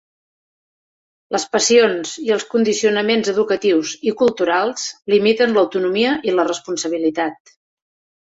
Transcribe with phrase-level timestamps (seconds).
[1.33, 7.55] Les passions i els condicionaments educatius i culturals limiten l'autonomia i la responsabilitat.